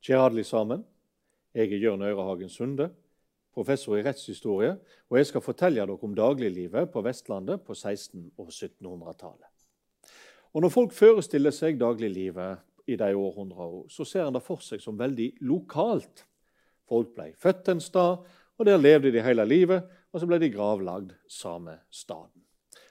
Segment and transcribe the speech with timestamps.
[0.00, 0.80] Hjertelig sammen.
[1.54, 2.86] Jeg er Jørn Øyrehagen Sunde,
[3.52, 4.78] professor i rettshistorie,
[5.10, 9.50] og jeg skal fortelle dere om dagliglivet på Vestlandet på 1600- og 1700-tallet.
[10.52, 14.80] Og Når folk forestiller seg dagliglivet i de århundrene, så ser en det for seg
[14.80, 16.24] som veldig lokalt.
[16.88, 18.24] Folk ble født en stad,
[18.58, 22.40] og der levde de hele livet, og så ble de gravlagd samme staden.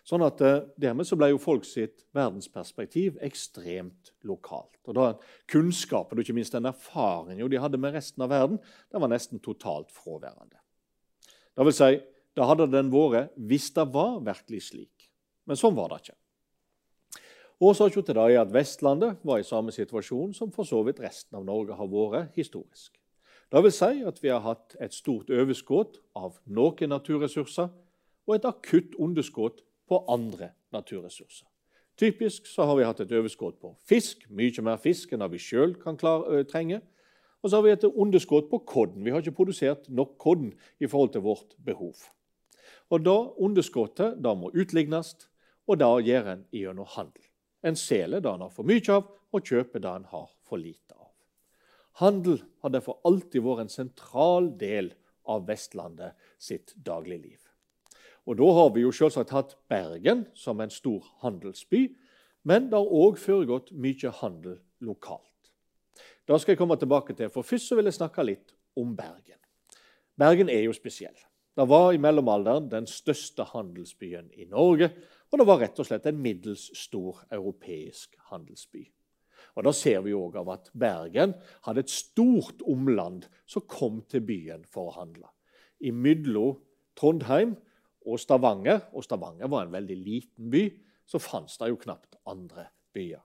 [0.09, 4.79] Sånn at eh, Dermed så ble jo folk sitt verdensperspektiv ekstremt lokalt.
[4.89, 5.09] Og da
[5.51, 8.57] Kunnskapen og ikke minst den erfaringen de hadde med resten av verden,
[8.89, 10.57] den var nesten totalt fraværende.
[11.53, 11.99] Det vil si,
[12.33, 15.09] da hadde den vært hvis det var virkelig slik.
[15.45, 16.17] Men sånn var det ikke.
[17.59, 21.35] Årsaken til det er at Vestlandet var i samme situasjon som for så vidt resten
[21.37, 22.95] av Norge har vært historisk.
[23.49, 27.67] Det vil si at vi har hatt et stort overskudd av noen naturressurser
[28.29, 31.47] og et akutt underskudd på andre naturressurser.
[31.99, 35.75] Typisk så har vi hatt et overskudd på fisk, mye mer fisk enn vi sjøl
[35.81, 36.79] kan klare, trenge.
[37.43, 39.03] Og så har vi et underskudd på kodden.
[39.03, 41.95] Vi har ikke produsert nok kodden i forhold til vårt behov.
[42.89, 45.15] Og da Underskuddet da må utlignes,
[45.67, 47.25] og da gjør en gjennom handel.
[47.63, 50.95] En selger det en har for mye av, og kjøper det en har for lite
[50.95, 51.11] av.
[51.99, 54.93] Handel har derfor alltid vært en sentral del
[55.29, 57.48] av Vestlandet sitt dagligliv.
[58.29, 61.95] Og Da har vi jo selvsagt hatt Bergen som en stor handelsby,
[62.45, 65.49] men det har òg foregått mye handel lokalt.
[66.27, 69.39] Det skal jeg komme tilbake til, for først vil jeg snakke litt om Bergen.
[70.13, 71.15] Bergen er jo spesiell.
[71.57, 74.91] Det var i mellomalderen den største handelsbyen i Norge,
[75.31, 78.83] og det var rett og slett en middels stor europeisk handelsby.
[79.57, 81.33] Og Da ser vi òg av at Bergen
[81.65, 85.25] hadde et stort omland som kom til byen for å handle.
[85.81, 86.61] Imellom
[86.95, 87.57] Trondheim
[88.09, 90.65] og Stavanger, og Stavanger var en veldig liten by,
[91.09, 93.21] så fantes det jo knapt andre byer.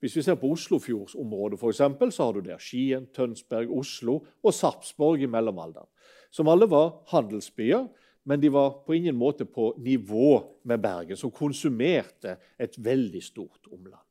[0.00, 5.20] Hvis vi ser på Oslofjordsområdet, eksempel, så har du der Skien, Tønsberg, Oslo og Sarpsborg
[5.20, 5.88] i mellomalderen.
[6.32, 7.84] Som alle var handelsbyer,
[8.24, 13.68] men de var på ingen måte på nivå med Bergen, som konsumerte et veldig stort
[13.72, 14.06] omland.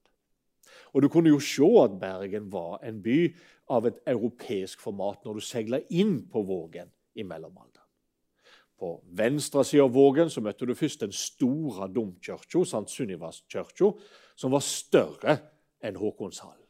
[0.94, 3.35] Og Du kunne jo se at Bergen var en by
[3.69, 7.78] av et europeisk format når du seila inn på Vågen i mellomalderen.
[8.79, 12.85] På venstre side av Vågen så møtte du først den store domkirka, St.
[12.88, 13.91] Sunnivas kirke,
[14.40, 15.35] som var større
[15.84, 16.63] enn Håkonshallen.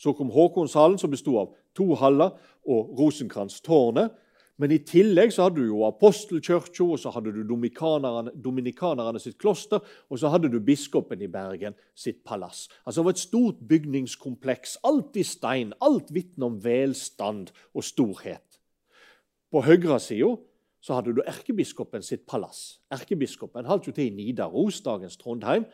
[0.00, 2.32] Så kom Håkonshallen, som bestod av to haller
[2.64, 4.14] og Rosenkrantz-tårnet.
[4.60, 9.38] Men i tillegg så hadde du jo apostelkirka, og så hadde du dominikanerne, dominikanerne sitt
[9.40, 12.68] kloster, og så hadde du biskopen i Bergen sitt palass.
[12.86, 18.60] Altså Det var et stort bygningskompleks, alt i stein, alt vitner om velstand og storhet.
[19.52, 20.36] På høyresida
[20.82, 22.82] så hadde du erkebiskopen sitt palass.
[22.90, 25.68] Erkebiskopen holdt jo til i Nidaros, dagens Trondheim.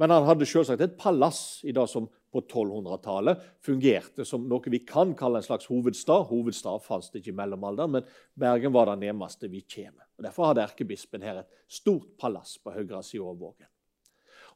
[0.00, 4.82] Men han hadde selvsagt et palass i det som på 1200-tallet fungerte som noe vi
[4.86, 6.28] kan kalle en slags hovedstad.
[6.30, 8.06] Hovedstad fantes det ikke i mellomalderen, men
[8.38, 10.06] Bergen var det nærmeste vi kommer.
[10.16, 13.68] Og Derfor hadde erkebispen her et stort palass på høyre side av Vågen.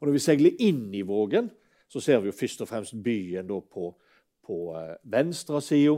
[0.00, 1.50] Og Når vi seiler inn i Vågen,
[1.88, 3.90] så ser vi jo først og fremst byen på,
[4.44, 5.96] på eh, venstre side.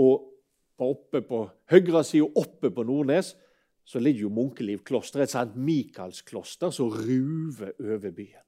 [0.00, 0.33] Og
[0.78, 3.34] på oppe på høyre side oppe på Nordnes
[3.84, 8.42] så ligger jo Munkeliv kloster, et sant Michaelskloster som ruver over byen.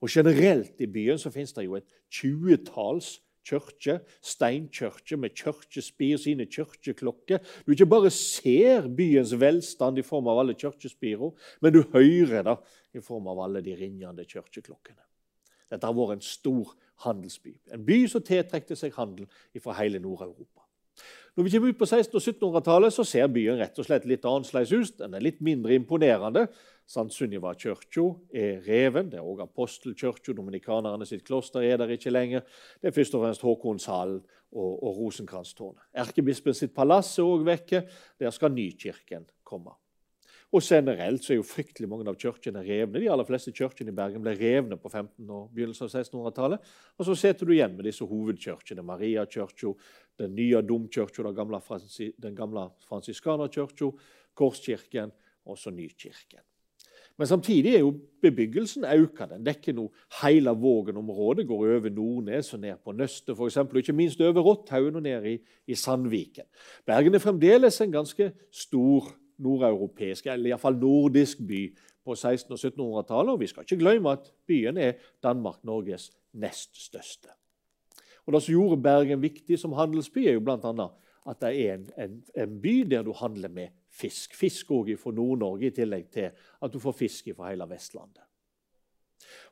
[0.00, 3.18] Og Generelt i byen så finnes det jo et tjuetalls
[3.48, 7.40] kirker, steinkirker med kirkespir sine kirkeklokker.
[7.66, 12.56] Du ikke bare ser byens velstand i form av alle kirkespirene, men du hører det
[12.98, 15.02] i form av alle de ringende kirkeklokkene.
[15.68, 16.72] Dette har vært en stor
[17.04, 17.58] handelsby.
[17.74, 19.28] En by som tiltrekte seg handel
[19.60, 20.67] fra hele Nord-Europa.
[21.36, 24.26] Når vi kommer ut på 1600- og 1700-tallet, så ser byen rett og slett litt
[24.26, 24.98] annerledes ut.
[24.98, 26.48] Den er litt mindre imponerende.
[26.88, 27.04] St.
[27.14, 29.10] Sunniva kirke er reven.
[29.12, 30.34] Det er også apostelkirka.
[30.34, 32.46] Dominikanerne sitt kloster er der ikke lenger.
[32.80, 35.90] Det er først og fremst Håkonshallen og, og Rosenkrantztårnet.
[36.04, 37.84] Erkebispen sitt palass er òg vekke.
[38.18, 39.76] Der skal Nykirken komme.
[40.48, 43.02] Og generelt så er jo fryktelig mange av kirkene revne.
[43.02, 46.70] De aller fleste kirkene i Bergen ble revne på 1500- og begynnelsen av 1600-tallet.
[46.96, 48.84] Og så sitter du igjen med disse hovedkirkene.
[48.88, 49.74] Mariakirka,
[50.18, 52.12] den nye domkirka, den gamle, fransi,
[52.88, 53.90] fransiskanerkirka,
[54.38, 55.10] Korskirken
[55.46, 56.44] og så Nykirken.
[57.18, 59.24] Men samtidig er jo bebyggelsen økt.
[59.32, 59.88] Den dekker nå
[60.20, 64.96] hele Vågen-området, går over Nordnes og ned på Nøstet eksempel, og ikke minst over Rotthaugen
[64.96, 66.46] og ned i, i Sandviken.
[66.86, 69.10] Bergen er fremdeles en ganske stor
[69.42, 71.64] nordeuropeisk, eller iallfall nordisk by
[72.06, 73.32] på 1600- og 1700-tallet.
[73.34, 74.92] Og vi skal ikke glemme at byen er
[75.22, 77.34] Danmark-Norges nest største.
[78.28, 80.88] Og Det som gjorde Bergen viktig som handelsby, er jo bl.a.
[81.32, 84.34] at det er en, en, en, by der du handler med fisk.
[84.36, 88.20] Fisk òg fra Nord-Norge, i tillegg til at du får fisk fra hele Vestlandet.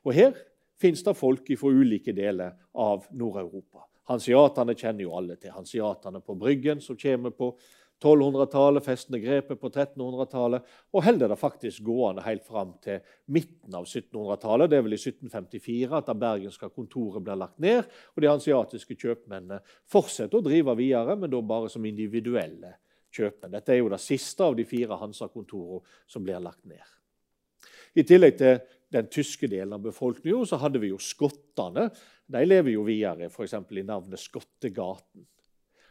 [0.05, 0.37] Og Her
[0.77, 3.87] fins det folk fra ulike deler av Nord-Europa.
[4.13, 5.55] Hansiatene kjenner jo alle til.
[5.57, 7.49] Hansiatene på Bryggen, som kommer på
[7.97, 12.99] 1200-tallet, festende grepet på 1300-tallet, og holder det faktisk gående helt fram til
[13.33, 14.69] midten av 1700-tallet.
[14.69, 18.97] Det er vel i 1754 at det bergenske kontoret blir lagt ned, og de hansiatiske
[19.01, 22.75] kjøpmennene fortsetter å drive videre, men da bare som individuelle
[23.17, 23.55] kjøpmenn.
[23.57, 26.83] Dette er jo det siste av de fire Hansa-kontorene som blir lagt ned.
[27.97, 28.59] I tillegg til
[28.93, 31.87] den tyske delen av befolkningen så hadde vi jo skottene.
[32.29, 33.55] De lever jo videre, f.eks.
[33.57, 35.25] i navnet Skottegaten.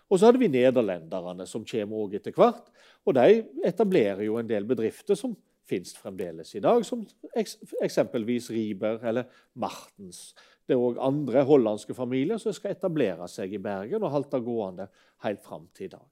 [0.06, 2.70] Og så hadde vi nederlenderne, som kommer også etter hvert.
[3.06, 5.34] Og de etablerer jo en del bedrifter som
[5.66, 7.02] fins fremdeles i dag, som
[7.34, 9.26] eksempelvis Riber eller
[9.58, 10.30] Martens.
[10.66, 14.88] Det er òg andre hollandske familier som skal etablere seg i Bergen og holde gående
[15.26, 16.06] helt fram til i dag.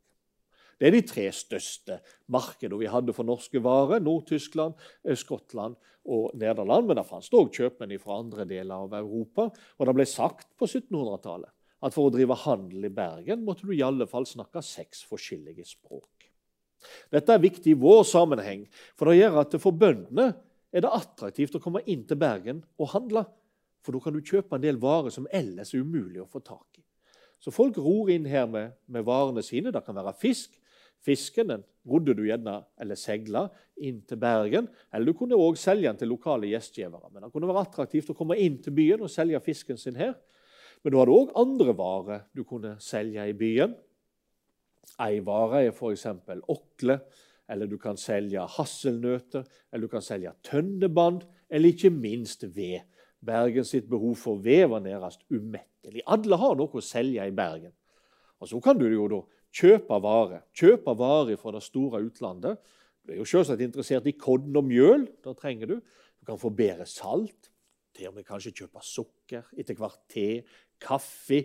[0.79, 2.00] Det er de tre største
[2.35, 4.02] markedene vi hadde for norske varer.
[4.02, 4.75] Nord-Tyskland,
[5.17, 5.76] Skottland
[6.11, 6.88] og Nederland.
[6.88, 9.47] Men det fantes òg kjøpmenn fra andre deler av Europa.
[9.79, 11.55] Og det ble sagt på 1700-tallet
[11.85, 15.67] at for å drive handel i Bergen måtte du i alle fall snakke seks forskjellige
[15.69, 16.29] språk.
[17.13, 18.67] Dette er viktig i vår sammenheng,
[18.97, 20.33] for det gjør at for bøndene
[20.75, 23.25] er det attraktivt å komme inn til Bergen og handle.
[23.85, 26.81] For da kan du kjøpe en del varer som ellers er umulig å få tak
[26.81, 26.85] i.
[27.45, 29.73] Så folk ror inn her med, med varene sine.
[29.73, 30.57] Det kan være fisk.
[31.05, 33.43] Fisken den rodde du gjerne eller seila
[33.77, 34.71] inn til Bergen.
[34.89, 37.11] Eller du kunne òg selge den til lokale gjestgivere.
[37.13, 40.17] Men det kunne være attraktivt å komme inn til byen og selge fisken sin her.
[40.85, 43.73] Men du hadde òg andre varer du kunne selge i byen.
[45.01, 46.07] Ei vare er f.eks.
[46.53, 46.99] okle,
[47.49, 52.85] eller du kan selge hasselnøtter, eller du kan selge tønneband, eller ikke minst ved.
[53.25, 56.05] Bergen sitt behov for ved var nærmest umettelig.
[56.07, 57.73] Alle har noe å selge i Bergen.
[58.41, 59.23] Og Så kan du jo da
[59.55, 60.45] kjøpe varer.
[60.53, 62.61] Kjøpe varer fra det store utlandet.
[63.05, 65.09] Du er jo selvsagt interessert i kodden og mjøl.
[65.25, 65.77] Da trenger du.
[66.21, 67.51] Du kan få bedre salt.
[67.95, 70.43] Til og med kanskje kjøpe sukker, etter hvert te,
[70.85, 71.45] kaffe,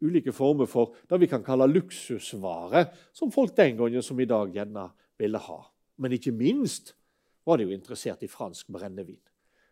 [0.00, 4.52] ulike former for det vi kan kalle luksusvarer, som folk den gangen som i dag
[4.54, 4.88] gjerne
[5.20, 5.60] ville ha.
[6.00, 6.94] Men ikke minst
[7.46, 9.20] var de jo interessert i fransk brennevin.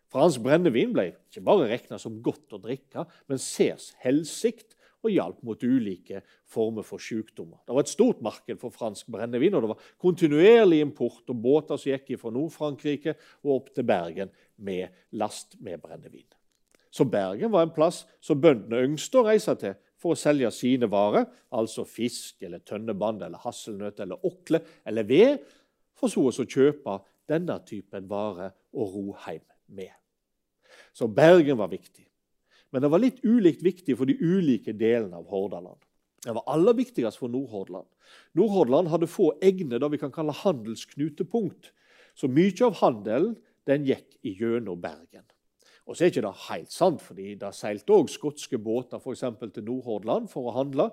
[0.09, 4.75] Fransk brennevin ble ikke bare regna som godt å drikke, men ses helsikt
[5.05, 7.61] og hjalp mot ulike former for sykdommer.
[7.63, 11.79] Det var et stort marked for fransk brennevin, og det var kontinuerlig import og båter
[11.79, 14.89] som gikk fra Nord-Frankrike og opp til Bergen med
[15.21, 16.27] last med brennevin.
[16.89, 20.87] Så Bergen var en plass som bøndene ønsket å reise til for å selge sine
[20.89, 25.41] varer, altså fisk eller tønneband eller hasselnøtt eller okle eller ved,
[25.99, 26.99] for så å kjøpe
[27.29, 29.43] denne typen varer og ro hjem
[29.75, 29.91] med.
[30.95, 32.05] Så Bergen var viktig.
[32.69, 35.79] Men det var litt ulikt viktig for de ulike delene av Hordaland.
[36.23, 37.87] Det var aller viktigst for Nordhordland.
[38.37, 41.71] Nordhordland hadde få egne det vi kan kalle handelsknutepunkt.
[42.15, 43.35] Så mye av handelen
[43.69, 45.25] den gikk gjennom Bergen.
[45.89, 49.65] Og så er ikke det helt sant, fordi det seilte òg skotske båter for til
[49.65, 50.91] Nordhordland for å handle.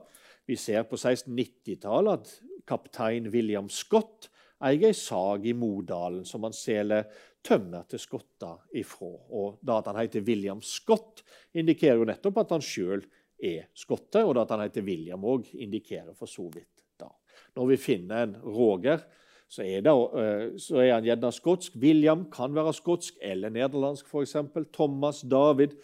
[0.48, 2.32] Vi ser på 1690-tallet at
[2.66, 4.30] kaptein William Scott
[4.64, 7.04] eier ei sag i Modalen som han selger
[7.44, 9.10] tømmer til skotter ifra.
[9.36, 11.20] Og da at han heter William Scott,
[11.52, 13.04] indikerer jo nettopp at han sjøl
[13.36, 17.10] er skotte, og da at han heter William òg, indikerer for så vidt da.
[17.58, 19.04] Når vi finner en Roger
[19.48, 21.76] så er, det, eh, så er han gjerne skotsk.
[21.82, 24.36] William kan være skotsk eller nederlandsk, f.eks.
[24.74, 25.76] Thomas, David.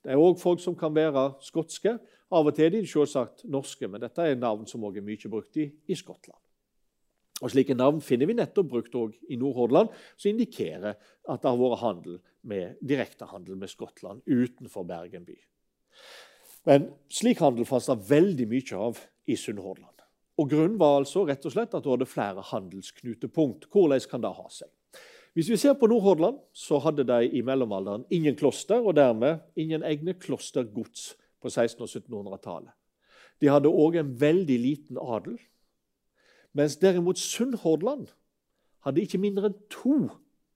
[0.00, 1.98] Det er òg folk som kan være skotske.
[2.30, 5.32] Av og til er de selvsagt norske, men dette er navn som også er mye
[5.32, 6.38] brukt i, i Skottland.
[7.40, 8.96] Og Slike navn finner vi nettopp brukt
[9.32, 15.24] i Nordhordland, som indikerer at det har vært handel med, direktehandel med Skottland utenfor Bergen
[15.28, 15.36] by.
[16.68, 19.89] Men slik handel fantes det veldig mye av i Sunnhordland.
[20.40, 23.66] Og Grunnen var altså rett og slett at hun hadde flere handelsknutepunkt.
[23.68, 24.70] Hvordan kan det ha seg?
[25.36, 29.84] Hvis vi ser på Nordhordland, så hadde de i mellomalderen ingen kloster, og dermed ingen
[29.86, 32.72] egne klostergods på 1600- og 1700-tallet.
[33.40, 35.38] De hadde òg en veldig liten adel.
[36.56, 38.08] Mens derimot Sunnhordland
[38.84, 40.08] hadde ikke mindre enn to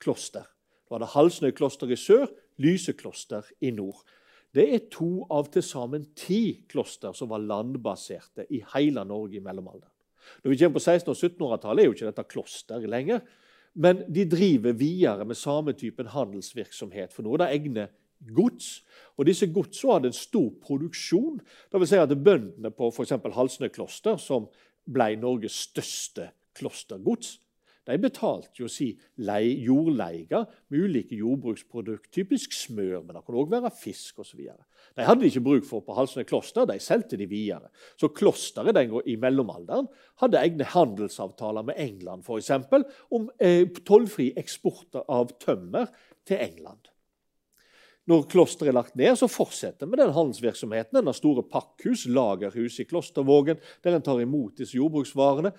[0.03, 0.49] kloster.
[0.89, 2.27] Du hadde Halsnøy kloster i sør,
[2.61, 4.03] Lysekloster i nord.
[4.55, 9.43] Det er to av til sammen ti kloster som var landbaserte i hele Norge i
[9.43, 9.91] mellomalderen.
[10.43, 13.25] Når vi kommer på 1600- og 1700-tallet, er jo ikke dette kloster lenger.
[13.75, 17.13] Men de driver videre med samme typen handelsvirksomhet.
[17.13, 17.89] For nå er det egne
[18.35, 18.85] gods.
[19.19, 21.41] Og disse godsene hadde en stor produksjon.
[21.43, 23.17] Det vil si at Bøndene på f.eks.
[23.35, 24.47] Halsnøy kloster, som
[24.85, 27.39] ble Norges største klostergods,
[27.85, 30.41] de betalte jo si jordleie
[30.73, 34.41] med ulike jordbruksprodukter, typisk smør, men det kunne òg være fisk osv.
[34.97, 37.69] De hadde de ikke bruk for på Halsnøy kloster, de solgte de videre.
[38.01, 39.91] Så klosteret den i mellomalderen
[40.23, 45.93] hadde egne handelsavtaler med England eksempel, om eh, tollfri eksport av tømmer
[46.25, 46.91] til England.
[48.05, 50.99] Når klosteret er lagt ned, så fortsetter vi den handelsvirksomheten.
[50.99, 55.55] Den store pakkhus, lagerhus i Klostervågen, der en tar imot disse jordbruksvarene.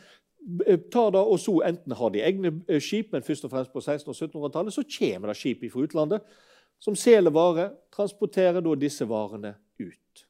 [0.66, 3.74] Eh, tar da, og så Enten har de egne eh, skip, men først og fremst
[3.74, 6.20] på 1600- og 1700-tallet så kommer det skip fra utlandet
[6.80, 10.25] som selger varer, transporterer da disse varene ut.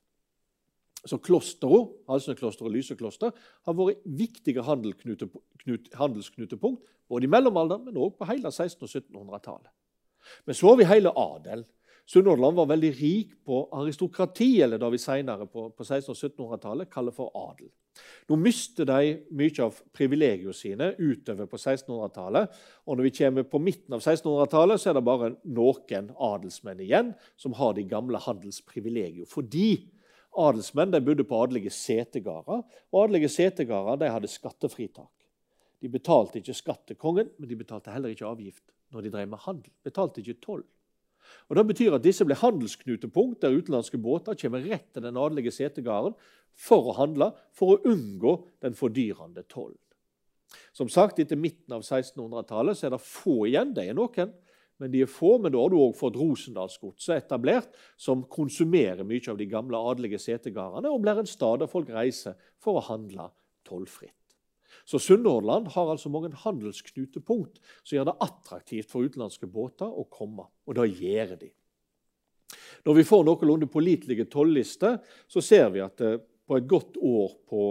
[1.06, 3.32] Så klosteret, Halsnøykloster og Lysekloster
[3.66, 9.70] har vært viktige handelsknutepunkt både i mellomalderen, men også på hele 1600- og 1700-tallet.
[10.46, 11.66] Men så har vi hele adelen.
[12.06, 16.92] Sunnhordland var veldig rik på aristokrati, eller det vi senere på, på 1600- og 1700-tallet
[16.94, 17.72] kaller for adel.
[18.30, 22.54] Nå mister de mye av privilegiene sine utover på 1600-tallet.
[22.86, 27.14] Og når vi kommer på midten av 1600-tallet, så er det bare noen adelsmenn igjen
[27.42, 29.30] som har de gamle handelsprivilegiene.
[29.30, 29.70] Fordi
[30.36, 35.12] adelsmenn de bodde på adelige setegårder, og adelige setegårder hadde skattefritak.
[35.82, 39.30] De betalte ikke skatt til kongen, men de betalte heller ikke avgift når de drev
[39.32, 39.72] med handel.
[39.86, 40.66] Betalte ikke toll.
[41.50, 45.54] Og Det betyr at disse ble handelsknutepunkt der utenlandske båter kommer rett til den adelige
[45.54, 46.16] setegarden
[46.56, 49.80] for å handle, for å unngå den fordyrende tollen.
[50.76, 53.74] Som sagt, Etter midten av 1600-tallet er det få igjen.
[53.76, 54.34] Det er noen,
[54.80, 55.36] men de er få.
[55.42, 60.22] Men da har du òg fått Rosendalsgodset etablert, som konsumerer mye av de gamle adelige
[60.22, 63.30] setegardene, og blir en stad der folk reiser for å handle
[63.68, 64.25] tollfritt.
[64.86, 70.46] Så Sunnhordland har altså mange handelsknutepunkt som gjør det attraktivt for utenlandske båter å komme.
[70.70, 71.50] Og det gjør de.
[72.86, 77.34] Når vi får noenlunde pålitelige tollister, så ser vi at eh, på et godt år
[77.50, 77.62] på,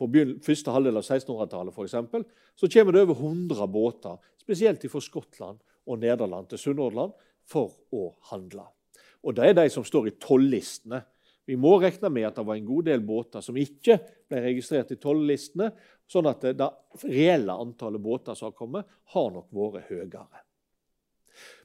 [0.00, 0.08] på
[0.44, 2.24] første halvdel av 1600-tallet for eksempel,
[2.56, 7.12] så kommer det over 100 båter, spesielt fra Skottland og Nederland til Sunnhordland,
[7.44, 8.64] for å handle.
[9.24, 11.02] Og Det er de som står i tollistene
[11.46, 13.98] vi må regne med at det var en god del båter som ikke
[14.30, 15.70] ble registrert i tollistene,
[16.08, 16.70] sånn at det
[17.04, 20.44] reelle antallet båter som har kommet, har nok vært høyere.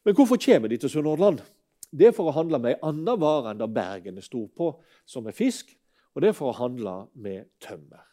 [0.04, 1.42] Men hvorfor kommer de til Sunnhordland?
[1.90, 4.74] Det er for å handle med en annen vare enn det Bergen er stor på,
[5.10, 5.74] som er fisk,
[6.14, 8.06] og det er for å handle med tømmer.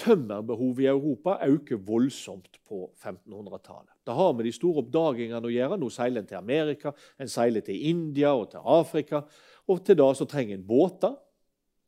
[0.00, 3.92] Tømmerbehovet i Europa øker voldsomt på 1500-tallet.
[4.06, 5.76] Det har med de store oppdagingene å gjøre.
[5.76, 9.20] Nå seiler en til Amerika, en seiler til India og til Afrika.
[9.70, 11.14] Og til det så trenger en båter,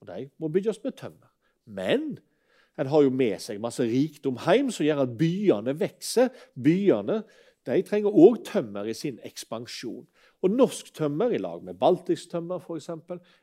[0.03, 1.31] og de må bygges med tømmer.
[1.67, 2.19] Men
[2.79, 6.31] en har jo med seg masse rikdom hjem som gjør at byene vokser.
[6.55, 7.23] Byene
[7.69, 10.07] de trenger òg tømmer i sin ekspansjon.
[10.43, 12.89] Og norsk tømmer, i lag med baltisk tømmer f.eks.,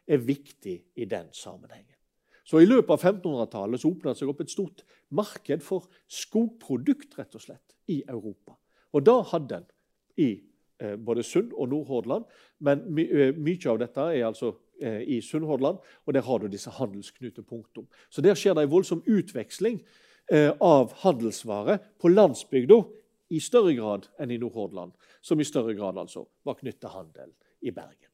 [0.07, 1.95] er viktig i den sammenhengen.
[2.43, 7.37] Så I løpet av 1500-tallet åpnet det seg opp et stort marked for skogprodukt rett
[7.37, 8.57] og slett, i Europa.
[8.93, 9.67] Og da hadde en
[10.19, 10.31] i
[10.97, 12.25] både Sund og Nordhordland.
[12.59, 16.47] Men my, eh, mye av dette er altså eh, i Sunnhordland, og der har du
[16.47, 17.87] disse handelsknutepunktene.
[18.09, 19.81] Så der skjer det en voldsom utveksling
[20.61, 22.75] av handelsvarer på landsbygda
[23.33, 24.91] i større grad enn i Nordhordland,
[25.25, 27.31] som i større grad altså var knyttet til handel
[27.65, 28.11] i Bergen.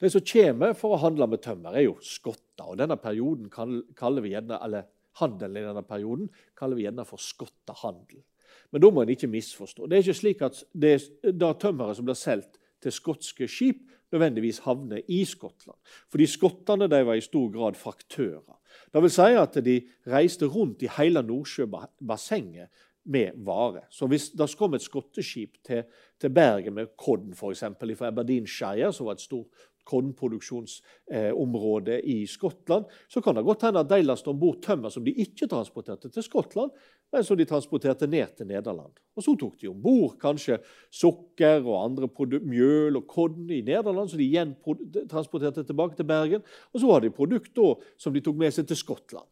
[0.00, 2.64] De som kommer for å handle med tømmer, er jo skotter.
[2.64, 4.88] og denne perioden kaller vi gjerne, eller
[5.18, 6.28] Handelen i denne perioden
[6.58, 8.22] kaller vi gjerne for skottehandel.
[8.72, 9.86] Men da må en ikke misforstå.
[9.86, 14.62] Det er ikke slik at det, det tømmeret som blir solgt til skotske skip, nødvendigvis
[14.64, 15.76] havner i Skottland.
[16.08, 18.56] Fordi skottene var i stor grad fraktører.
[18.92, 22.68] Det vil si at de reiste rundt i hele Nordsjøbassenget
[23.08, 23.86] med varer.
[23.90, 25.82] Så hvis det kom et skotteskip til,
[26.20, 27.64] til Bergen med korn f.eks.
[27.98, 29.46] fra Aberdeenshire, som var et stort
[29.88, 34.88] kornproduksjonsområde eh, i Skottland, så kan det godt hende at de lastet om bord tømmer
[34.92, 36.70] som de ikke transporterte til Skottland,
[37.12, 38.92] men som de transporterte ned til Nederland.
[39.16, 40.58] Og Så tok de om bord kanskje
[40.92, 42.08] sukker og andre
[42.44, 44.54] mjøl og korn i Nederland, som de igjen
[45.10, 46.44] transporterte tilbake til Bergen.
[46.72, 49.28] Og så hadde de produkter som de tok med seg til Skottland.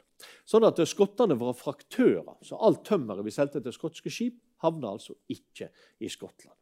[0.48, 2.38] Sånn at Skottene var fraktører.
[2.42, 5.68] Så alt tømmeret vi solgte til skotske skip, havna altså ikke
[6.00, 6.56] i Skottland.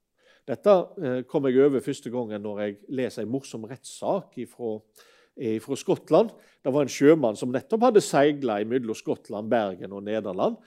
[0.45, 6.35] Dette eh, kom jeg over første gangen når jeg leser en morsom rettssak fra Skottland.
[6.61, 10.59] Det var en sjømann som nettopp hadde seila mellom Skottland, Bergen og Nederland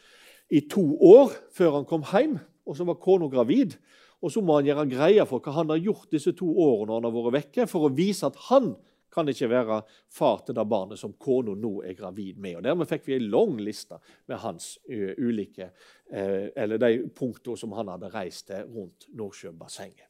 [0.50, 2.38] i to år før han kom hjem.
[2.68, 3.78] Og så var kona gravid.
[4.22, 7.06] Og så må han gjøre greie for hva han har gjort disse to årene han
[7.06, 8.74] har vært vekke, for å vise at han
[9.14, 9.78] kan ikke være
[10.14, 12.58] far til det barnet som kona nå er gravid med.
[12.58, 13.98] Og Dermed fikk vi en lang liste
[14.30, 15.72] med hans ulike,
[16.12, 20.10] eller de punktene som han hadde reist til rundt Nordsjøbassenget.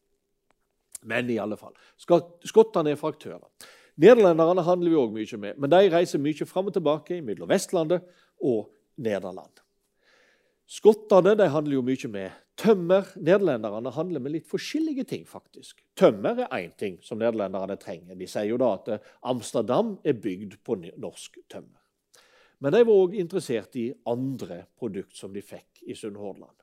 [1.08, 3.46] Men i alle fall, skottene er fraktører.
[4.02, 8.06] Nederlenderne handler vi òg mye med, men de reiser mye fram og tilbake mellom Vestlandet
[8.42, 8.68] og
[8.98, 9.62] Nederland.
[10.68, 13.08] Skottene de handler jo mye med tømmer.
[13.16, 15.26] Nederlenderne handler med litt forskjellige ting.
[15.26, 15.84] faktisk.
[15.96, 18.16] Tømmer er én ting som nederlenderne trenger.
[18.16, 21.80] De sier jo da at eh, Amsterdam er bygd på norsk tømmer.
[22.60, 26.56] Men de var òg interessert i andre produkt som de fikk i Sunnhordland.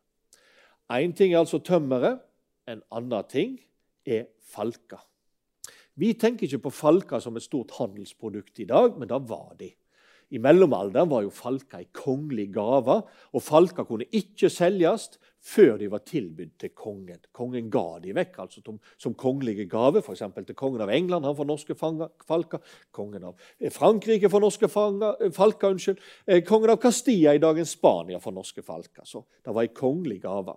[0.93, 2.21] Én ting er altså tømmeret.
[2.69, 3.57] En annen ting
[4.05, 5.01] er falker.
[5.95, 9.71] Vi tenker ikke på falker som et stort handelsprodukt i dag, men da var de.
[10.31, 13.01] I mellomalderen var jo falker ei kongelig gave,
[13.33, 15.11] og falker kunne ikke selges
[15.45, 17.21] før de var tilbudt til kongen.
[17.37, 20.23] Kongen ga de vekk altså som, kongelige gave, f.eks.
[20.47, 21.27] til kongen av England.
[21.29, 22.63] Han får norske falker.
[22.95, 25.75] Kongen av eh, Frankrike får norske eh, falker.
[25.75, 26.01] unnskyld.
[26.27, 29.05] Eh, kongen av Castilla i dagens Spania får norske falker.
[29.05, 30.57] Så det var ei kongelig gave.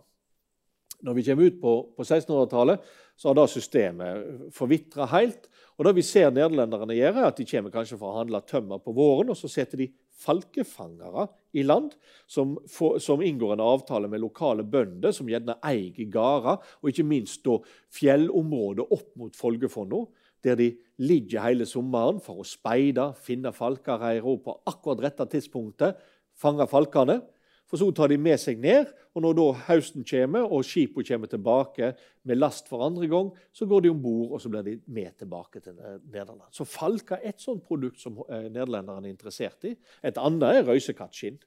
[1.08, 2.84] Når vi kommer ut på, på 1600-tallet,
[3.18, 5.48] så har da systemet forvitra helt.
[5.78, 8.82] Og Det vi ser nederlenderne gjøre, er at de kommer kanskje for å handle tømmer
[8.84, 9.88] på våren, og så setter de
[10.18, 11.94] falkefangere i land
[12.30, 17.06] som, for, som, inngår en avtale med lokale bønder, som gjerne eier gårder, og ikke
[17.08, 17.60] minst da
[17.94, 20.04] fjellområdet opp mot Folgefonna,
[20.46, 20.72] der de
[21.02, 26.02] ligger hele sommeren for å speide, finne falkereirer på akkurat rette tidspunktet
[26.38, 27.22] fange falkene.
[27.68, 31.32] For så tar de med seg ned, og når da høsten kommer og skipene kommer
[31.32, 31.92] tilbake
[32.28, 35.18] med last for andre gang, så går de om bord og så blir de med
[35.20, 36.48] tilbake til Nederland.
[36.56, 39.74] Så falka er et sånt produkt som eh, nederlenderne er interessert i.
[40.06, 41.40] Et annet er røysekattskinn.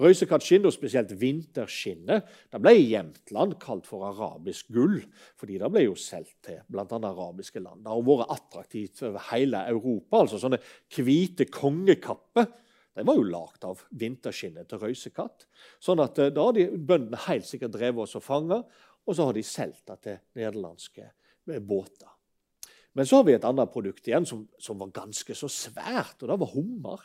[0.00, 4.96] Røysekattskinn, og spesielt vinterskinnet, det ble i Jämtland kalt for arabisk gull,
[5.38, 6.86] fordi det ble jo solgt til bl.a.
[6.88, 7.84] arabiske land.
[7.84, 10.24] Det har vært attraktivt over hele Europa.
[10.24, 10.58] altså Sånne
[10.96, 12.50] hvite kongekapper
[12.96, 15.46] de var jo lagd av vinterskinnet til røysekatt.
[15.82, 18.62] Sånn at eh, Da har de bøndene helt sikkert drevet oss og fanga,
[19.06, 22.10] og så har de solgt det til nederlandske eh, båter.
[22.98, 26.26] Men så har vi et annet produkt igjen som, som var ganske så svært, og
[26.32, 27.04] det var hummer.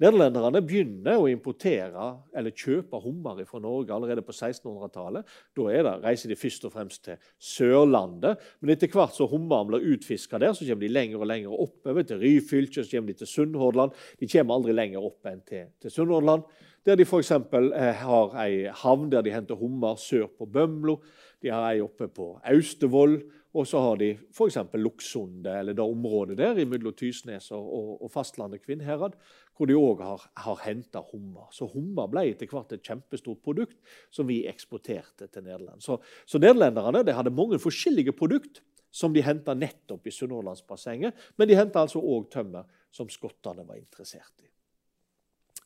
[0.00, 2.06] Nederlenderne begynner å importere
[2.36, 5.28] eller kjøpe hummer fra Norge allerede på 1600-tallet.
[5.58, 8.40] Da reiser de først og fremst til Sørlandet.
[8.60, 12.08] Men etter hvert som hummeren blir utfiska der, så kommer de lenger og lenger oppover
[12.08, 13.96] til Ryfylke, så kommer de til Sunnhordland.
[14.20, 16.46] De kommer aldri lenger opp enn til, til Sunnhordland,
[16.86, 17.34] der de f.eks.
[17.36, 20.98] Eh, har ei havn der de henter hummer sør på Bømlo.
[21.42, 23.20] De har ei oppe på Austevoll.
[23.52, 24.56] Og så har de f.eks.
[24.80, 27.66] Luksundet, eller det området der mellom Tysnes og,
[27.98, 29.18] og, fastlandet Kvinnherad,
[29.56, 31.50] hvor de òg har, har henta hummer.
[31.52, 33.76] Så hummer ble etter hvert et kjempestort produkt
[34.10, 35.84] som vi eksporterte til Nederland.
[35.84, 38.62] Så, så nederlenderne hadde mange forskjellige produkt
[38.92, 43.80] som de henta nettopp i Sunnhordlandsbassenget, men de henta altså òg tømmer som skottene var
[43.80, 44.48] interessert i.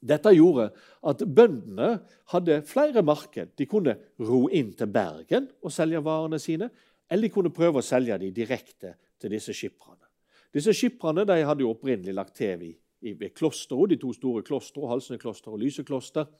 [0.06, 0.68] Dette gjorde
[1.08, 1.96] at bøndene
[2.34, 3.54] hadde flere marked.
[3.58, 6.68] De kunne ro inn til Bergen og selge varene sine
[7.10, 10.06] eller de kunne prøve å selge dem direkte til disse skipperne.
[10.54, 12.76] Disse skipperne de hadde jo opprinnelig lagt til ved,
[13.20, 16.30] ved klosteret, de to store klostrene, Halsnekloster og Lysekloster,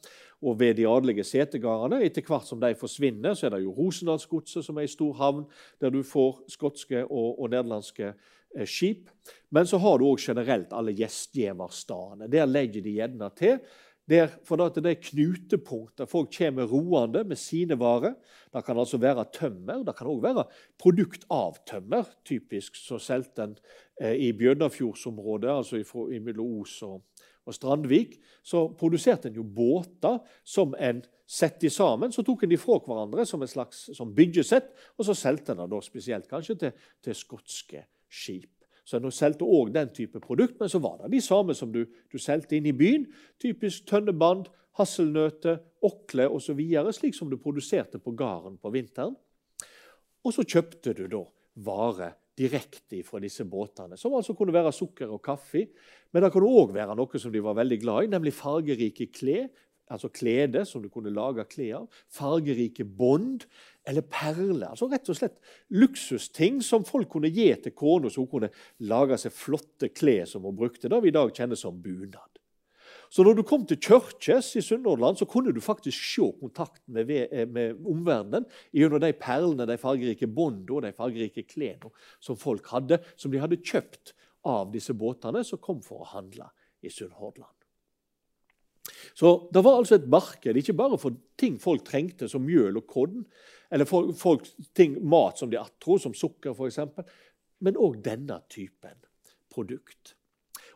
[0.43, 2.01] og ved de adelige setegardene.
[2.05, 5.45] Etter hvert som de forsvinner, så er det jo Rosendalsgodset, som er ei stor havn,
[5.81, 9.11] der du får skotske og, og nederlandske eh, skip.
[9.53, 12.31] Men så har du òg generelt alle gjestgiverstedene.
[12.33, 13.61] Der legger de gjerne til
[14.09, 18.15] der, for at det er knutepunkt der folk kommer roende med sine varer.
[18.55, 20.47] Det kan altså være tømmer, det kan òg være
[20.79, 22.07] produkt av tømmer.
[22.25, 23.57] Typisk så solgte en
[24.01, 25.83] eh, i Bjørnafjordsområdet, altså
[26.23, 27.03] mellom Os og,
[27.45, 32.15] og, Strandvik, så produserte en jo båter som en satte sammen.
[32.15, 35.65] Så tok en de fra hverandre som et slags som byggesett, og så solgte en
[35.65, 38.56] det da spesielt kanskje til, til skotske skip.
[38.87, 41.83] Så en solgte òg den type produkt, men så var det de samme som du,
[42.13, 43.09] du solgte inn i byen.
[43.43, 44.47] Typisk tønneband,
[44.79, 46.61] hasselnøtter, okle osv.,
[46.95, 49.17] slik som du produserte på gården på vinteren.
[50.27, 51.25] Og så kjøpte du da
[51.67, 55.65] varer direkte fra disse båtene, som altså kunne være sukker og kaffe.
[56.13, 59.49] Men det kunne òg være noe som de var veldig glad i, nemlig fargerike klær
[59.93, 63.47] altså klede som du kunne lage klær av, fargerike bånd
[63.87, 64.71] eller perler.
[64.73, 65.37] altså Rett og slett
[65.75, 68.53] luksusting som folk kunne gi til kona, så hun kunne
[68.89, 70.91] lage seg flotte klær som hun brukte.
[70.91, 72.33] Det vi i dag kjenner som bunad.
[73.11, 77.29] Så når du kom til Kirkes i Sunnhordland, så kunne du faktisk se kontakten med,
[77.31, 82.67] eh, med omverdenen gjennom de perlene, de fargerike båndene og de fargerike klærne som folk
[82.67, 84.13] hadde, som de hadde kjøpt
[84.45, 86.51] av disse båtene som kom for å handle
[86.83, 87.56] i Sunnhordland.
[89.15, 92.87] Så Det var altså et marked, ikke bare for ting folk trengte, som mjøl og
[92.87, 93.25] korn,
[93.71, 96.79] eller for, folk, ting, mat som de atro, som sukker f.eks.,
[97.61, 98.99] men òg denne typen
[99.53, 100.17] produkt.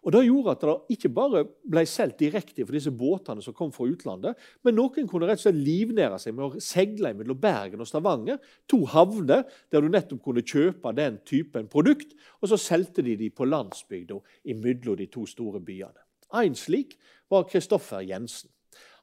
[0.01, 3.73] Og Det gjorde at det ikke bare ble solgt direkte for disse båtene som kom
[3.73, 7.85] fra utlandet, men noen kunne rett og slett livnære seg med å seile mellom Bergen
[7.85, 8.41] og Stavanger.
[8.73, 13.29] To havner der du nettopp kunne kjøpe den typen produkt, og så solgte de de
[13.29, 14.17] på landsbygda
[14.55, 16.01] imellom de to store byene.
[16.37, 16.97] En slik
[17.31, 18.51] var Kristoffer Jensen.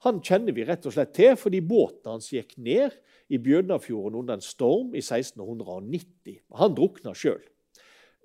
[0.06, 2.94] Han kjenner vi rett og slett til fordi båten hans gikk ned
[3.34, 6.42] i Bjørnafjorden under en storm i 1690.
[6.62, 7.42] Han drukna sjøl.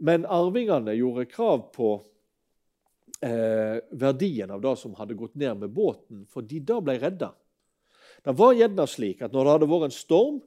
[0.03, 1.95] Men arvingene gjorde krav på
[3.25, 7.33] eh, verdien av det som hadde gått ned med båten, fordi det ble redda.
[8.23, 10.41] Det var gjerne slik at når det hadde vært en storm,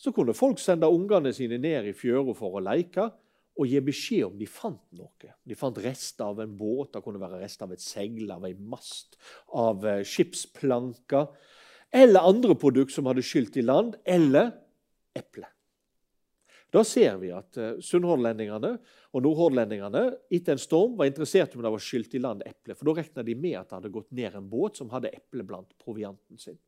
[0.00, 3.10] så kunne folk sende ungene sine ned i fjøra for å leke
[3.60, 5.34] og gi beskjed om de fant noe.
[5.44, 8.66] De fant rester av en båt, det kunne være rester av et seil, av en
[8.72, 9.18] mast,
[9.52, 11.28] av eh, skipsplanker,
[12.00, 14.54] eller andre produkter som hadde skylt i land, eller
[15.18, 15.48] eple.
[16.70, 18.76] Da ser vi at uh, sunnhordlendingene
[19.10, 22.76] og nordhordlendingene etter en storm var interessert i om det var skylt i land eple.
[22.78, 25.42] For da regna de med at det hadde gått ned en båt som hadde eple
[25.46, 26.60] blant provianten sin.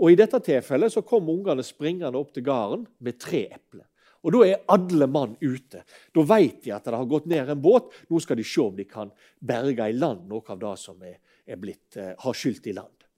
[0.00, 3.84] Og I dette tilfellet så kom ungene springende opp til gården med tre epler.
[4.22, 5.82] Og Da er alle mann ute.
[6.14, 7.90] Da vet de at det har gått ned en båt.
[8.08, 11.18] Nå skal de se om de kan berge i land noe av det som er,
[11.46, 13.08] er blitt, uh, har skylt i land.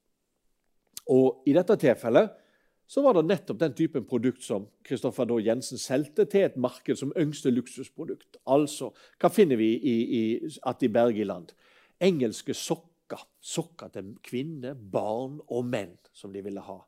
[1.13, 2.41] Og I dette tilfellet
[2.87, 6.99] så var det nettopp den typen produkt som Kristoffer da Jensen solgte til et marked
[7.01, 8.39] som yngste luksusprodukt.
[8.53, 8.91] Altså,
[9.21, 10.25] hva finner vi i, i,
[10.69, 11.55] at i land?
[12.01, 12.91] Engelske sokker.
[13.41, 16.79] Sokker til kvinner, barn og menn, som de ville ha.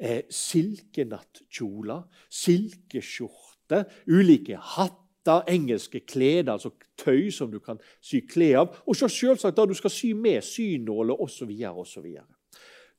[0.00, 8.78] Eh, silkenattkjoler, silkeskjorter, ulike hatter, engelske klær, altså tøy som du kan sy klær av.
[8.88, 11.52] Og så selvsagt da du skal sy med synåler osv.
[11.52, 12.06] osv.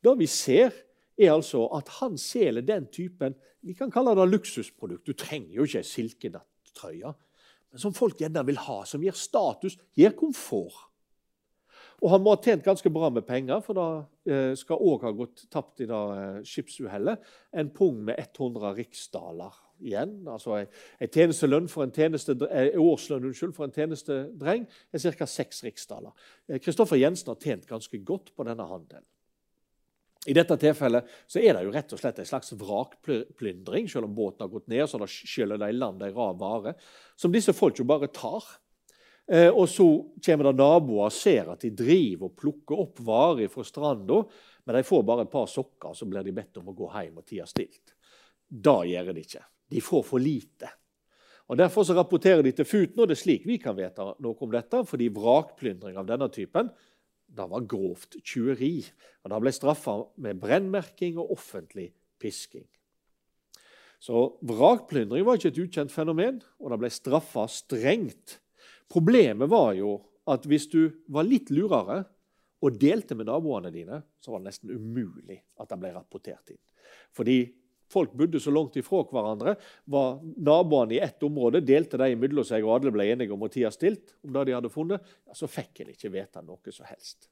[0.02, 0.70] Det vi ser,
[1.18, 5.06] er altså at han selger den typen vi kan kalle det luksusprodukt.
[5.06, 7.12] Du trenger jo ikke ei silkenattrøye,
[7.82, 10.91] som folk gjerne vil ha, som gir status, gir komfort.
[12.02, 13.88] Og han må ha tjent ganske bra med penger, for da
[14.26, 17.28] eh, skal òg ha gått tapt i det eh, skipsuhellet
[17.62, 20.16] en pung med 100 riksdaler igjen.
[20.26, 25.30] Altså en tjenestelønn for en tjeneste, eh, årslønn unnskyld, for en tjenestedreng er ca.
[25.30, 26.16] seks riksdaler.
[26.58, 29.06] Kristoffer Jensen har tjent ganske godt på denne handelen.
[30.30, 33.88] I dette tilfellet så er det jo rett og slett en slags vrakplyndring.
[33.90, 36.78] Selv om båten har gått ned, så da skyller de i land en rar varer
[37.18, 38.46] som disse folk jo bare tar.
[39.32, 39.86] Eh, og så
[40.26, 44.20] kommer det naboer og ser at de driver og plukker opp varer fra stranda,
[44.68, 47.22] men de får bare et par sokker, så blir de bedt om å gå hjem
[47.22, 47.96] og tie stilt.
[48.52, 49.44] Det gjør de ikke.
[49.72, 50.74] De får for lite.
[51.52, 54.36] Og Derfor så rapporterer de til Futen, og det er slik vi kan vite noe
[54.40, 56.70] om dette, fordi vrakplyndring av denne typen
[57.32, 58.84] det var grovt tjuveri.
[59.24, 61.90] Og det ble straffa med brennmerking og offentlig
[62.20, 62.68] pisking.
[64.02, 68.41] Så vrakplyndring var ikke et ukjent fenomen, og det ble straffa strengt.
[68.92, 69.96] Problemet var jo
[70.32, 72.04] at hvis du var litt lurere
[72.62, 76.62] og delte med naboene dine, så var det nesten umulig at den ble rapportert inn.
[77.16, 77.40] Fordi
[77.92, 79.56] folk bodde så langt ifra hverandre,
[79.92, 83.52] var naboene i ett område, delte de imellom seg, og alle ble enige om å
[83.52, 87.28] tie stilt om det de hadde funnet, så fikk en ikke vite noe som helst.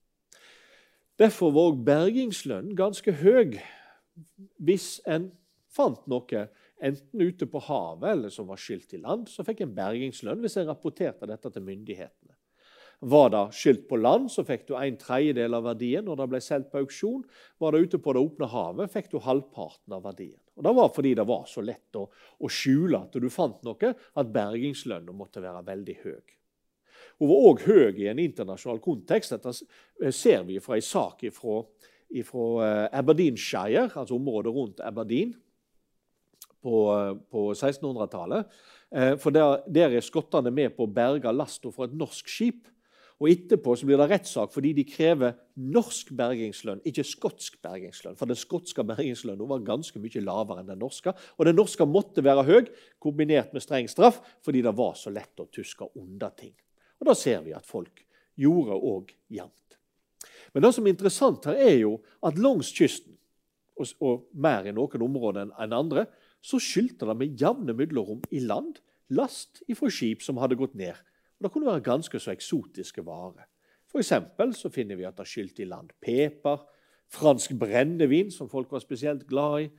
[1.19, 3.60] Derfor var òg bergingslønnen ganske høy
[4.63, 5.30] hvis en
[5.72, 6.48] fant noe
[6.81, 10.59] enten ute på havet eller som var skylt i land, så fikk en bergingslønn hvis
[10.59, 12.35] en rapporterte dette til myndighetene.
[12.99, 16.41] Var det skylt på land, så fikk du en tredjedel av verdien når det ble
[16.43, 17.21] solgt på auksjon.
[17.63, 20.39] Var det ute på det åpne havet, fikk du halvparten av verdien.
[20.59, 23.93] Og Det var fordi det var så lett å, å skjule at du fant noe,
[23.95, 26.35] at bergingslønna måtte være veldig høy.
[27.19, 29.35] Hun var òg høy i en internasjonal kontekst.
[29.35, 31.61] Dette ser vi fra en sak fra
[32.11, 35.33] eh, Aberdeenshire, altså området rundt Aberdeen,
[36.63, 36.76] på,
[37.32, 38.60] på 1600-tallet.
[38.95, 42.67] Eh, for der, der er skottene med på å berge lasta fra et norsk skip.
[43.19, 48.15] Og Etterpå så blir det rettssak fordi de krever norsk bergingslønn, ikke skotsk bergingslønn.
[48.19, 51.12] For den skotske bergingslønnen var ganske mye lavere enn den norske.
[51.36, 52.69] Og den norske måtte være høy,
[53.04, 56.56] kombinert med streng straff, fordi det var så lett å tuske unna ting.
[57.00, 58.06] Og Da ser vi at folk
[58.39, 59.76] gjorde òg jevnt.
[60.54, 63.18] Men det som er interessant her, er jo at langs kysten,
[63.79, 66.05] og, og mer i noen områder enn andre,
[66.41, 70.95] så skyldte det med jevne mellomrom i land last ifra skip som hadde gått ned
[71.39, 73.47] og Det kunne være ganske så eksotiske varer.
[73.87, 76.59] For så finner vi at det er skylt i land peper,
[77.09, 79.69] fransk brennevin, som folk var spesielt glad i,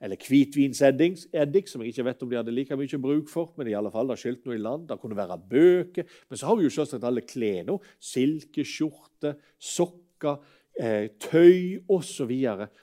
[0.00, 3.52] eller hvitvinseddik, som jeg ikke vet om de hadde like mye bruk for.
[3.56, 4.88] men i alle fall, det skylt noe i land.
[4.88, 6.04] Det kunne være bøker.
[6.30, 7.78] Men så har vi jo selvsagt alle klærne.
[8.00, 10.40] Silkeskjorte, sokker,
[10.78, 12.32] eh, tøy osv.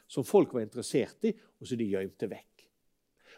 [0.08, 2.67] som folk var interessert i, og som de gjemte vekk.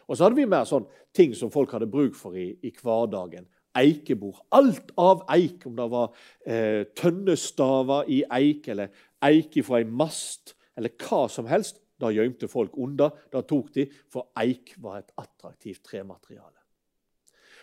[0.08, 3.46] Og så hadde vi mer sånn ting som folk hadde bruk for i, i hverdagen
[3.78, 4.40] eikebord.
[4.56, 6.08] Alt av eik, om det var
[6.46, 8.90] eh, tønnestaver i eik eller
[9.26, 13.10] eik fra en mast eller hva som helst, da gjemte folk unna.
[13.32, 16.56] Da tok de, for eik var et attraktivt tremateriale.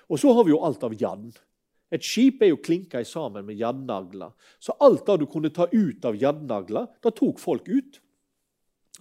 [0.08, 1.32] Og så har vi jo alt av jadn.
[1.92, 4.34] Et skip er jo klinka sammen med jadnagler.
[4.60, 8.02] Så alt det du kunne ta ut av jadnagler, da tok folk ut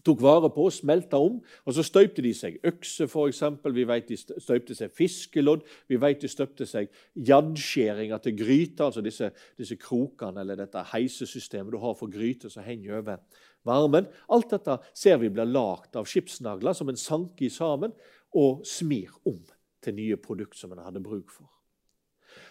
[0.06, 1.38] tok vare på, smelta om.
[1.66, 3.42] Og så støypte de seg økse, f.eks.
[3.74, 5.64] Vi vet de støypte seg fiskelodd.
[5.90, 6.90] Vi vet de støpte seg
[7.28, 12.66] jaddskjæringer til gryter, altså disse, disse, krokene eller dette heisesystemet du har for gryter som
[12.66, 14.08] henger over varmen.
[14.32, 17.96] Alt dette ser vi blir lagd av skipsnagler som en sanker sammen.
[18.36, 19.38] og smir om
[19.80, 21.55] til nye produkter som en hadde bruk for.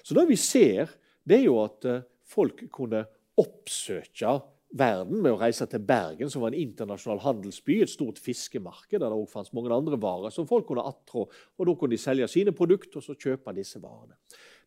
[0.06, 0.92] Så det vi ser,
[1.26, 3.06] det er jo at eh, folk kunne
[3.42, 4.38] oppsøke
[4.76, 9.08] verden med å reise til Bergen, som var en internasjonal handelsby, et stort fiskemarked der
[9.08, 11.26] det også fantes mange andre varer som folk kunne attrå.
[11.26, 14.18] og Da kunne de selge sine produkter og så kjøpe disse varene.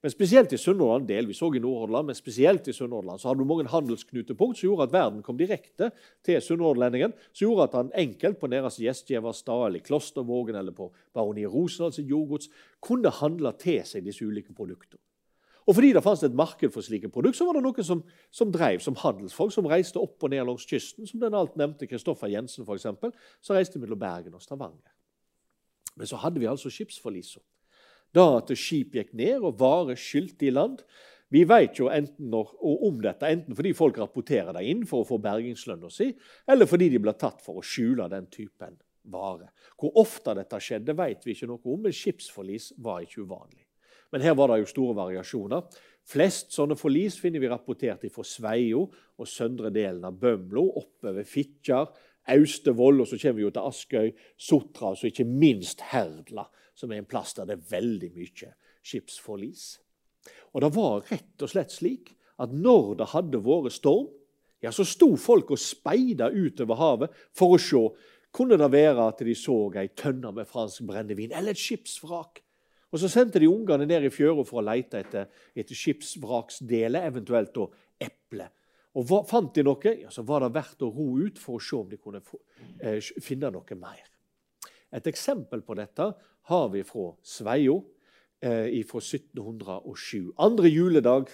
[0.02, 3.48] Men spesielt i Sunnhordland, delvis òg i Nordhordland, men spesielt i Sunnhordland, så hadde du
[3.50, 5.90] mange handelsknutepunkt som gjorde at verden kom direkte
[6.26, 7.16] til sunnhordlendingen.
[7.32, 11.98] Som gjorde at han enkelt på deres gjestgiverstad eller i Klostervågen eller på Baroni Rosendals
[11.98, 12.46] jordgods
[12.78, 15.02] kunne handle til seg disse ulike produktene.
[15.68, 18.00] Og fordi det fantes et marked for slike produkter, så var det noen som,
[18.32, 21.88] som drev som handelsfolk, som reiste opp og ned langs kysten, som den alt nevnte
[21.90, 22.88] Kristoffer Jensen f.eks.,
[23.44, 24.94] som reiste mellom Bergen og Stavanger.
[25.98, 27.44] Men så hadde vi altså skipsforliser.
[28.16, 30.80] Da at skip gikk ned og varer skylte i land.
[31.28, 35.08] Vi vet jo enten når, om dette enten fordi folk rapporterer det inn for å
[35.10, 36.14] få bergingslønna si,
[36.48, 38.78] eller fordi de blir tatt for å skjule den typen
[39.12, 39.50] vare.
[39.76, 43.67] Hvor ofte dette skjedde, vet vi ikke noe om, men skipsforlis var ikke uvanlig.
[44.12, 45.80] Men her var det jo store variasjoner.
[46.08, 48.86] Flest sånne forlis finner vi rapportert fra Sveio
[49.18, 51.90] og søndre delen av Bømlo, oppover Fitjar,
[52.32, 57.02] Austevoll, og så kommer vi jo til Askøy, Sotra og ikke minst Herdla, som er
[57.02, 58.52] en plass der det er veldig mye
[58.88, 59.66] skipsforlis.
[60.54, 64.08] Og det var rett og slett slik at når det hadde vært storm,
[64.64, 67.82] ja, så sto folk og speida utover havet for å se.
[68.34, 72.42] Kunne det være at de så ei tønne med fransk brennevin eller et skipsvrak?
[72.92, 77.52] Og Så sendte de ungene ned i fjøra for å lete etter, etter skipsvraksdeler, eventuelt
[77.54, 77.66] da
[78.08, 78.48] eple.
[78.96, 81.62] Og hva, Fant de noe, ja, så var det verdt å ro ut for å
[81.62, 82.40] se om de kunne få,
[82.80, 84.08] eh, finne noe mer.
[84.90, 86.14] Et eksempel på dette
[86.48, 87.84] har vi fra Sveio
[88.40, 90.32] eh, fra 1707.
[90.38, 91.28] Andre juledag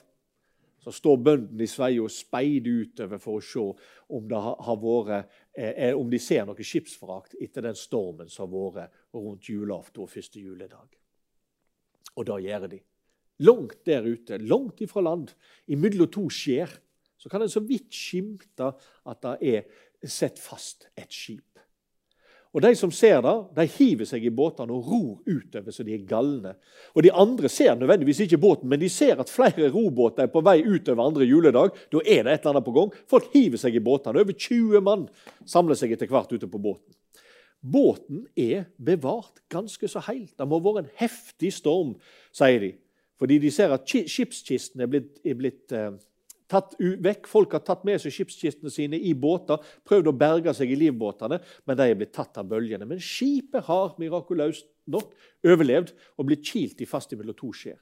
[0.83, 6.11] så står bøndene i Sveio og speider utover for å se om, vært, eh, om
[6.11, 11.04] de ser noe skipsvrakt etter den stormen som har vært rundt julaften og første juledag.
[12.16, 12.81] Og det gjør de.
[13.44, 15.33] Langt der ute, langt ifra land,
[15.66, 16.70] imellom to skjær,
[17.18, 18.70] så kan en så vidt skimte
[19.09, 21.55] at det er sett fast et skip.
[22.55, 25.96] Og De som ser det, de hiver seg i båtene og ror utover så de
[25.96, 26.53] er galne.
[26.94, 30.42] Og De andre ser nødvendigvis ikke båten, men de ser at flere robåter er på
[30.46, 31.74] vei utover andre juledag.
[31.90, 32.92] Da er det et eller annet på gang.
[33.11, 34.22] Folk hiver seg i båtene.
[34.22, 35.09] Over 20 mann
[35.50, 36.94] samler seg etter hvert ute på båten.
[37.64, 40.35] Båten er bevart ganske så helt.
[40.37, 41.94] Det må ha vært en heftig storm,
[42.35, 42.74] sier de.
[43.20, 45.94] Fordi de ser at skipskisten er blitt, er blitt eh,
[46.50, 47.31] tatt vekk.
[47.31, 51.40] Folk har tatt med seg skipskistene sine i båter, prøvd å berge seg i livbåtene,
[51.64, 52.88] men de er blitt tatt av bølgene.
[52.90, 57.81] Men skipet har mirakuløst nok overlevd og blitt kilt i fast mellom to skjer.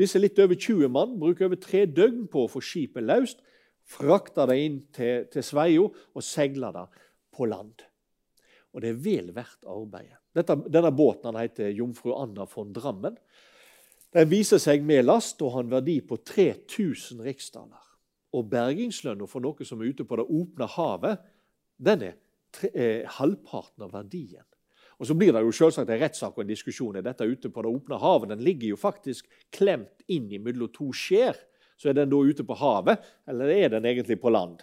[0.00, 3.44] Disse litt over 20 mann bruker over tre døgn på å få skipet løst,
[3.86, 6.88] frakter det inn til, til Sveio og seiler det
[7.36, 7.84] på land
[8.74, 10.18] og det er vel verdt arbeidet.
[10.34, 13.16] Dette, denne båten heter Jomfru Anna von Drammen.
[14.14, 17.82] Den viser seg med last og har en verdi på 3000 riksdaler.
[18.34, 21.22] Og bergingslønna for noe som er ute på det åpne havet,
[21.78, 22.18] den er
[22.54, 24.44] tre, eh, halvparten av verdien.
[24.98, 26.96] Og Så blir det jo selvsagt en rettssak og en diskusjon.
[26.96, 28.28] Er dette ute på det åpne havet?
[28.28, 31.34] Den ligger jo faktisk klemt inn mellom to skjær.
[31.76, 34.62] Så er den da ute på havet, eller er den egentlig på land?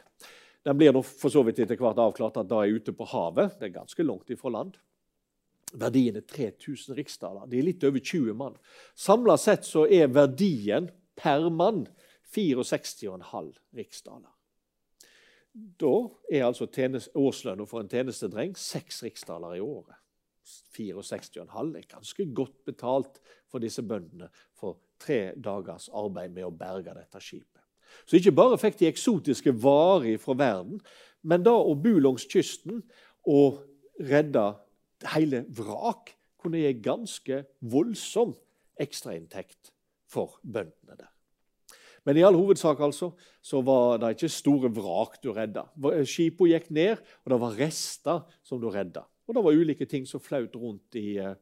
[0.65, 3.57] Den blir nå for så vidt etter hvert avklart at da er ute på havet.
[3.59, 4.75] Det er ganske langt ifra land.
[5.71, 7.47] Verdien er 3000 riksdaler.
[7.49, 8.59] Det er litt over 20 mann.
[8.95, 11.85] Samla sett så er verdien per mann
[12.35, 14.29] 64,5 riksdaler.
[15.51, 15.95] Da
[16.31, 16.67] er altså
[17.19, 19.97] årslønna for en tjenestedreng seks riksdaler i året.
[20.75, 23.19] 64,5 er ganske godt betalt
[23.51, 27.50] for disse bøndene for tre dagers arbeid med å berge dette skipet.
[28.05, 30.81] Så ikke bare fikk de eksotiske varer fra verden,
[31.21, 32.81] men da å bo langs kysten
[33.29, 33.61] og
[34.01, 34.45] redde
[35.13, 38.33] hele vrak kunne gi ganske voldsom
[38.81, 39.71] ekstrainntekt
[40.09, 41.09] for bøndene der.
[42.07, 43.11] Men i all hovedsak altså,
[43.45, 45.67] så var det ikke store vrak du redda.
[46.09, 49.05] Skipene gikk ned, og det var rester som du redda.
[49.29, 51.35] Og det var ulike ting som flaut rundt i, eh,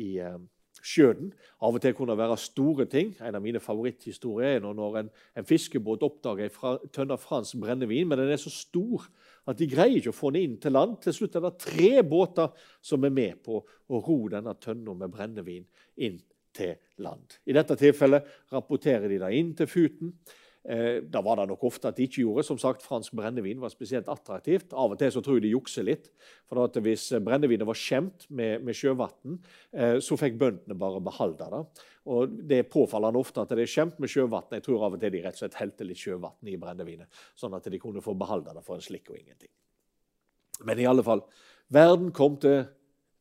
[0.00, 0.38] i eh,
[0.84, 1.32] sjøen.
[1.64, 3.14] Av og til kunne det være store ting.
[3.20, 8.20] En av mine favoritthistorier er når en, en fiskebåt oppdager en tønne fransk brennevin, men
[8.20, 9.08] den er så stor
[9.46, 10.96] at de greier ikke å få den inn til land.
[11.02, 15.12] Til slutt er det tre båter som er med på å ro denne tønna med
[15.14, 15.66] brennevin
[16.02, 16.18] inn
[16.56, 17.38] til land.
[17.46, 20.12] I dette tilfellet rapporterer de det inn til Futen.
[20.68, 22.42] Eh, da var det nok ofte at de ikke gjorde.
[22.48, 24.72] Som sagt, Fransk brennevin var spesielt attraktivt.
[24.74, 26.08] Av og til så tror jeg de jukser litt.
[26.50, 29.38] For Hvis brennevinet var skjemt med, med sjøvann,
[29.72, 31.84] eh, så fikk bøndene bare beholde det.
[32.06, 34.50] Og Det er påfallende ofte at det er skjemt med sjøvann.
[34.50, 37.06] Jeg tror av og til de rett og slett helte litt sjøvann i brennevinet,
[37.38, 39.52] sånn at de kunne få beholde det for en slikk og ingenting.
[40.66, 41.22] Men i alle fall,
[41.70, 42.64] verden kom til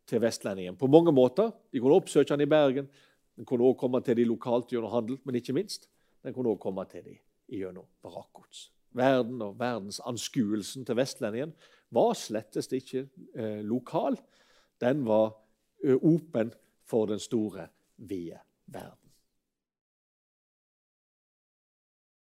[0.05, 1.49] til vestlendingen på mange måter.
[1.73, 2.89] De kunne oppsøke den i Bergen,
[3.36, 5.89] den kunne også komme til de lokalt gjennom handel, men ikke minst
[6.21, 7.15] den kunne også komme til de
[7.51, 8.69] gjennom barakkgods.
[8.95, 11.55] Verden og verdensanskuelsen til vestlendingen
[11.95, 14.17] var slettest ikke eh, lokal.
[14.81, 15.34] Den var
[15.84, 16.53] eh, åpen
[16.88, 19.04] for den store, vide verden.